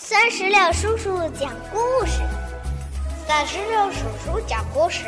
[0.00, 2.22] 三十六叔叔讲故事，
[3.26, 5.06] 三十六叔叔讲故事，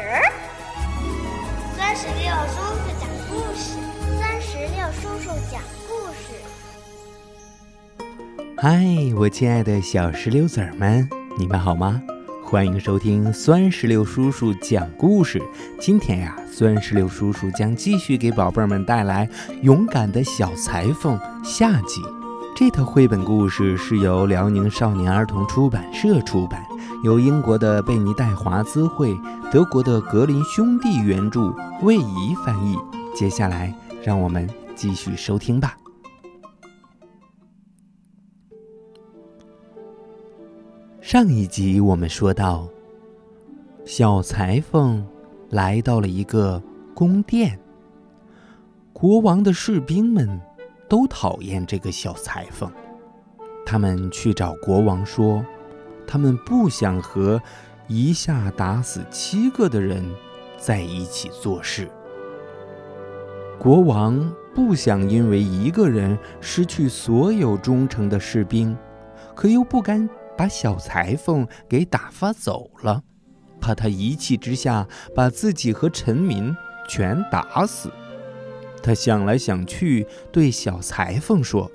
[1.79, 3.79] 三十六叔叔讲故事，
[4.19, 6.35] 三十六叔叔讲故事。
[8.59, 8.85] 嗨，
[9.17, 12.03] 我亲爱的小石榴籽儿们，你们好吗？
[12.45, 15.41] 欢迎收听酸石榴叔叔讲故事。
[15.81, 19.25] 今天呀，酸石榴叔叔将继续给宝贝们带来
[19.63, 22.03] 《勇敢的小裁缝》下集。
[22.55, 26.63] 这套绘本故事是由辽宁少年儿童出版社出版，
[27.03, 29.17] 由英国的贝尼戴华兹绘、
[29.51, 32.77] 德国的格林兄弟原著，魏怡翻译。
[33.15, 35.77] 接下来，让我们继续收听吧。
[41.01, 42.69] 上一集我们说到，
[43.87, 45.07] 小裁缝
[45.49, 46.63] 来到了一个
[46.95, 47.59] 宫殿，
[48.93, 50.39] 国王的士兵们。
[50.91, 52.69] 都讨厌这个小裁缝，
[53.65, 55.43] 他们去找国王说，
[56.05, 57.41] 他们不想和
[57.87, 60.05] 一下打死七个的人
[60.59, 61.89] 在一起做事。
[63.57, 68.77] 国王不想因为一个人失去所有忠诚的士兵，
[69.37, 73.01] 可又不敢把小裁缝给打发走了，
[73.61, 76.53] 怕他一气之下把自己和臣民
[76.89, 77.93] 全打死。
[78.83, 81.71] 他想来想去，对小裁缝说：“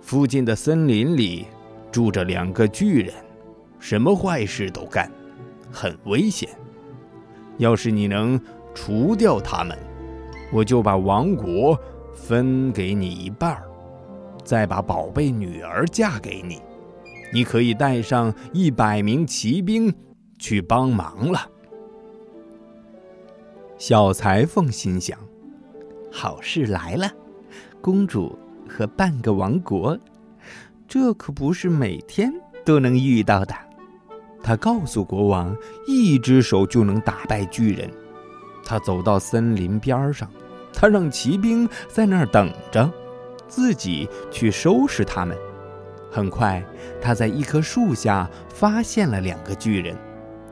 [0.00, 1.46] 附近的森林里
[1.90, 3.14] 住着两个巨人，
[3.78, 5.10] 什么坏事都干，
[5.70, 6.48] 很危险。
[7.58, 8.40] 要是你能
[8.74, 9.78] 除掉他们，
[10.50, 11.78] 我就把王国
[12.14, 13.64] 分给你一半儿，
[14.42, 16.62] 再把宝贝女儿嫁给你。
[17.32, 19.94] 你可以带上一百名骑兵
[20.38, 21.46] 去帮忙了。”
[23.76, 25.18] 小裁缝心想。
[26.12, 27.10] 好事来了，
[27.80, 29.98] 公主和半个王国，
[30.86, 32.30] 这可不是每天
[32.64, 33.54] 都能遇到的。
[34.42, 37.90] 他告诉国王，一只手就能打败巨人。
[38.64, 40.28] 他走到森林边上，
[40.72, 42.92] 他让骑兵在那儿等着，
[43.48, 45.36] 自己去收拾他们。
[46.10, 46.62] 很快，
[47.00, 49.96] 他在一棵树下发现了两个巨人，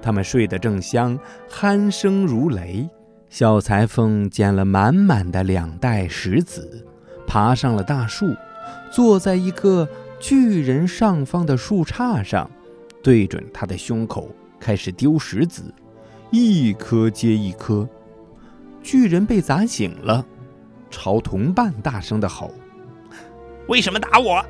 [0.00, 1.18] 他们睡得正香，
[1.50, 2.88] 鼾声如雷。
[3.30, 6.84] 小裁缝捡了满满的两袋石子，
[7.28, 8.26] 爬上了大树，
[8.90, 12.50] 坐在一个巨人上方的树杈上，
[13.04, 15.62] 对准他的胸口开始丢石子，
[16.32, 17.88] 一颗接一颗。
[18.82, 20.26] 巨人被砸醒了，
[20.90, 22.52] 朝同伴大声的吼
[23.68, 24.44] ：“为什么打我？”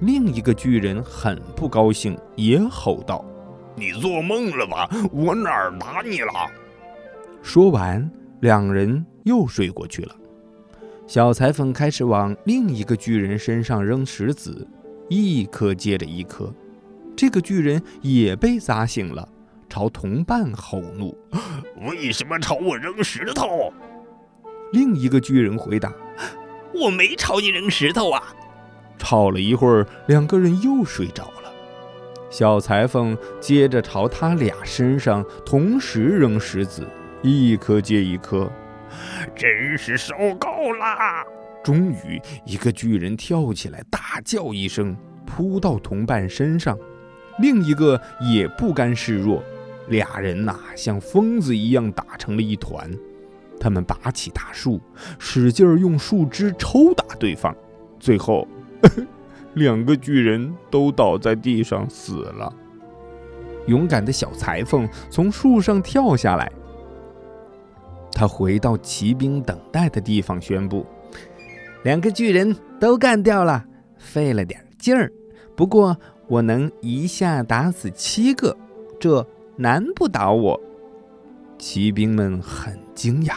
[0.00, 3.24] 另一个巨人很不高兴，也吼道
[3.74, 4.90] ：“你做梦了吧？
[5.10, 6.32] 我哪儿打你了？”
[7.42, 8.08] 说完，
[8.40, 10.16] 两人又睡过去了。
[11.06, 14.66] 小裁缝开始往另一个巨人身上扔石子，
[15.08, 16.50] 一颗接着一颗。
[17.16, 19.28] 这个巨人也被砸醒了，
[19.68, 21.14] 朝同伴吼怒
[21.86, 23.72] ：“为什么朝我扔石头？”
[24.72, 25.92] 另一个巨人回答
[26.72, 28.22] ：“我没朝你扔石头啊！”
[28.96, 31.52] 吵了一会儿，两个人又睡着了。
[32.30, 36.86] 小裁缝接着朝他俩身上同时扔石子。
[37.22, 38.50] 一颗接一颗，
[39.34, 41.24] 真是受够了！
[41.62, 46.76] 终于，一个巨人跳起来，大叫一声，扑到同伴身上。
[47.38, 49.42] 另一个也不甘示弱，
[49.88, 52.90] 俩人呐，像疯子一样打成了一团。
[53.60, 54.80] 他们拔起大树，
[55.20, 57.54] 使劲用树枝抽打对方。
[58.00, 58.48] 最后，
[59.54, 62.52] 两个巨人都倒在地上死了。
[63.68, 66.50] 勇敢的小裁缝从树上跳下来。
[68.12, 70.86] 他回到骑兵等待的地方，宣布
[71.82, 73.64] ：“两个巨人都干掉了，
[73.96, 75.10] 费了点劲儿，
[75.56, 75.96] 不过
[76.28, 78.56] 我能一下打死七个，
[79.00, 80.60] 这难不倒我。”
[81.58, 83.34] 骑兵们很惊讶，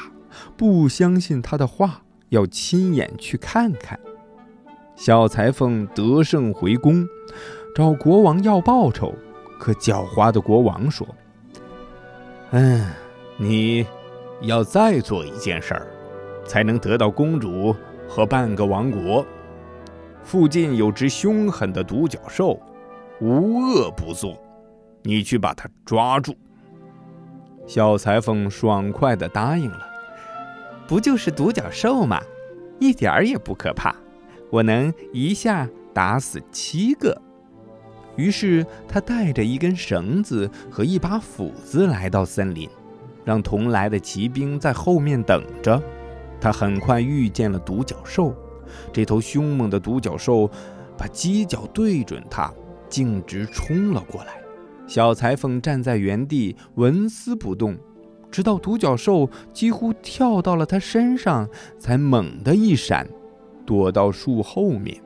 [0.58, 4.00] 不相信他的话，要亲眼去看看。
[4.96, 7.08] 小裁缝得胜回宫，
[7.76, 9.14] 找国王要报酬，
[9.60, 11.08] 可狡猾的国王说
[12.52, 12.92] ：“嗯，
[13.38, 13.86] 你。”
[14.42, 15.88] 要再做一件事儿，
[16.46, 17.76] 才能得到公主
[18.08, 19.26] 和半个王国。
[20.24, 22.60] 附近有只凶狠的独角兽，
[23.22, 24.38] 无恶不作，
[25.04, 26.36] 你去把它抓住。
[27.68, 29.80] 小裁缝爽快地答应了。
[30.88, 32.22] 不就是独角兽吗？
[32.80, 33.96] 一点儿也不可怕，
[34.52, 37.20] 我能一下打死七个。
[38.16, 42.70] 于是他带着一根绳子和一把斧子来到森林。
[43.26, 45.82] 让同来的骑兵在后面等着。
[46.40, 48.34] 他很快遇见了独角兽。
[48.94, 50.50] 这头凶猛的独角兽
[50.98, 52.54] 把犄角对准他，
[52.88, 54.36] 径直冲了过来。
[54.88, 57.76] 小裁缝站在原地纹丝不动，
[58.30, 61.50] 直到独角兽几乎跳到了他身上，
[61.80, 63.08] 才猛地一闪，
[63.66, 65.02] 躲到树后面。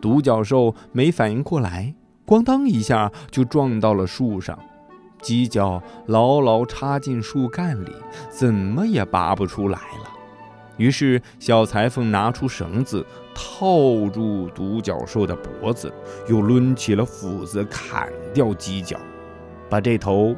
[0.00, 1.94] 独角兽没反应过来，
[2.26, 4.58] 咣当一下就撞到了树上，
[5.22, 7.92] 犄角牢牢插进树干里，
[8.30, 10.10] 怎么也拔不出来了。
[10.76, 15.92] 于是，小裁缝拿出绳子套住独角兽的脖子，
[16.26, 18.98] 又抡起了斧子砍掉犄角，
[19.68, 20.34] 把这头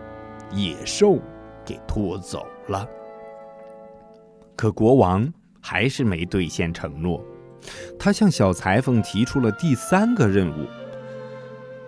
[0.50, 1.19] 野兽
[1.64, 2.84] 给拖走了。
[4.56, 7.25] 可国王还是没兑现承诺，
[7.96, 10.67] 他向小裁缝提出了第三个任务：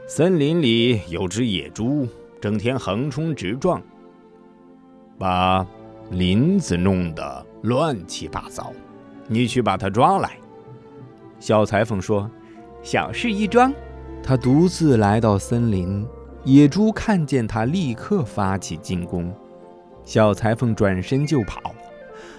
[0.07, 2.07] 森林里有只野猪，
[2.45, 3.83] 整天横冲直撞，
[5.19, 5.67] 把
[6.11, 7.47] 林子弄得。
[7.63, 8.71] 乱七八糟，
[9.27, 10.37] 你去把他抓来。
[11.41, 12.31] 小裁缝说
[12.85, 13.73] ：“小事一桩。”
[14.23, 16.07] 他独自来到森林，
[16.45, 19.35] 野猪看见他，立刻发起进攻。
[20.05, 21.75] 小裁缝转身就跑，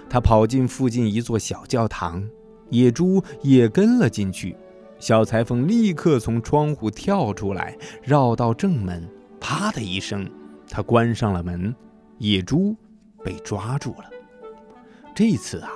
[0.08, 2.24] 他跑进附近一座小教堂，
[2.70, 4.54] 野猪也跟了进去。
[5.00, 9.04] 小裁缝立刻从窗户跳出来，绕到正门，
[9.48, 10.28] 啪的一声，
[10.68, 11.72] 他关上了门，
[12.18, 12.74] 野猪
[13.22, 14.10] 被抓住了。
[15.14, 15.70] 这次啊，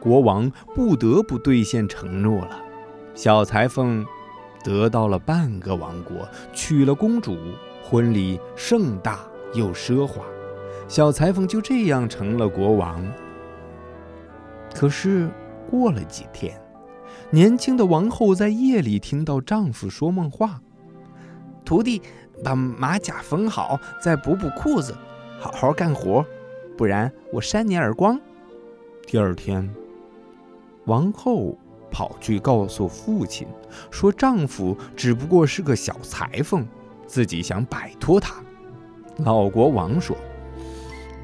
[0.00, 2.60] 国王不得不兑现承诺了。
[3.14, 4.04] 小裁缝
[4.64, 7.36] 得到了半个王国，娶了公主，
[7.84, 9.20] 婚礼盛大
[9.54, 10.24] 又奢华。
[10.88, 13.06] 小裁缝就这样成了国王。
[14.74, 15.30] 可是
[15.70, 16.60] 过了几天，
[17.30, 20.60] 年轻的王后在夜里听到丈夫说梦话
[21.64, 22.02] ：“徒弟，
[22.44, 24.94] 把马甲缝好，再补补裤子，
[25.38, 26.24] 好好干活，
[26.76, 28.20] 不然我扇你耳光。”
[29.06, 29.68] 第二天，
[30.86, 31.58] 王后
[31.90, 33.46] 跑去告诉父亲，
[33.90, 36.66] 说丈夫只不过是个小裁缝，
[37.06, 38.34] 自己想摆脱他。
[39.18, 40.16] 老国王说：“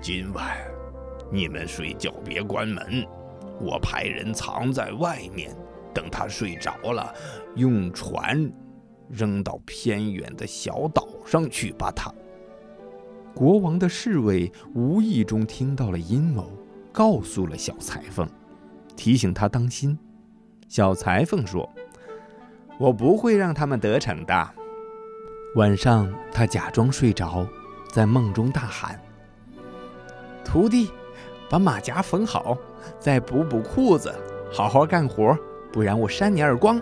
[0.02, 0.56] 今晚
[1.30, 3.06] 你们睡觉别关门，
[3.60, 5.56] 我派人藏在外面，
[5.94, 7.14] 等他睡着了，
[7.56, 8.52] 用船
[9.10, 12.12] 扔到偏远的小岛上去吧。”他
[13.34, 16.50] 国王的侍卫无意中听到了阴谋。
[16.90, 18.28] 告诉了小裁缝，
[18.96, 19.96] 提醒他当心。
[20.66, 21.68] 小裁缝说
[22.76, 24.50] ：“我不会让他们得逞的。”
[25.54, 27.46] 晚上，他假装睡着，
[27.92, 29.00] 在梦中大喊
[30.44, 30.90] ：“徒弟，
[31.48, 32.58] 把马甲缝好，
[32.98, 34.12] 再补补裤子，
[34.50, 35.38] 好好干活，
[35.70, 36.80] 不然我扇你耳光！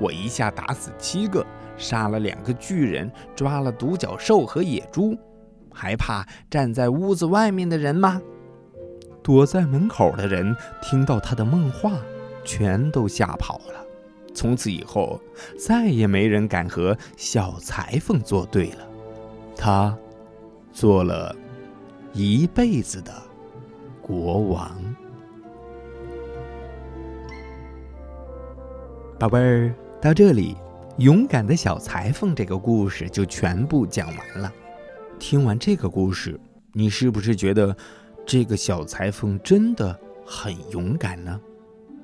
[0.00, 1.44] 我一下打死七个，
[1.76, 5.16] 杀了两个巨人，抓了独角兽和野猪，
[5.72, 8.20] 还怕站在屋子外面的人吗？”
[9.22, 11.92] 躲在门口的人听到他的梦话，
[12.44, 13.84] 全都吓跑了。
[14.34, 15.20] 从此以后，
[15.58, 18.86] 再也没人敢和小裁缝作对了。
[19.56, 19.94] 他
[20.72, 21.34] 做了
[22.12, 23.12] 一辈子的
[24.00, 24.70] 国王。
[29.18, 30.56] 宝贝儿，到这里，
[30.98, 34.52] 勇敢的小裁缝这个故事就全部讲完了。
[35.18, 36.38] 听完这个故事，
[36.72, 37.76] 你是不是觉得？
[38.26, 41.40] 这个小裁缝真的很勇敢呢，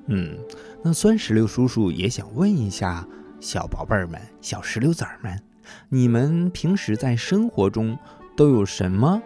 [0.06, 0.38] 嗯，
[0.82, 3.06] 那酸石榴叔叔也想问一下
[3.40, 5.38] 小宝贝儿们、小石榴籽儿们，
[5.90, 7.98] 你们平时在生活中
[8.34, 9.22] 都有什么，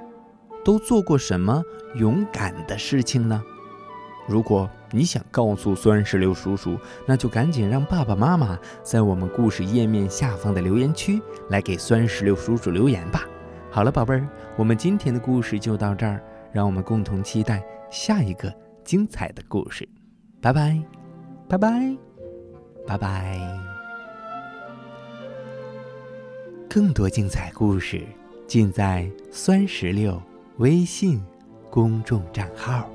[0.64, 1.62] 都做过什么
[1.94, 3.40] 勇敢的事情呢？
[4.28, 13.25] 如果你想告诉酸石榴叔叔，那就赶紧让爸爸妈妈在我们故事页面下方的留言区来给酸石榴叔叔留言吧。
[13.70, 16.23] 好了，宝贝儿，我们今天的故事就到这儿。
[16.50, 19.87] 让我们共同期待下一个精彩的故事，
[20.40, 20.82] 拜拜，
[21.47, 21.97] 拜拜，
[22.87, 23.38] 拜拜！
[26.70, 28.02] 更多精彩故事
[28.47, 30.20] 尽在酸石榴
[30.56, 31.23] 微信
[31.70, 32.88] 公众账号。